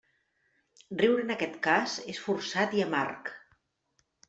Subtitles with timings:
[1.01, 3.33] Riure en aquest cas és forçat i amarg.